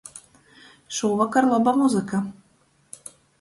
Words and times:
Šūvokor 0.99 1.49
loba 1.51 1.75
muzyka. 1.83 2.23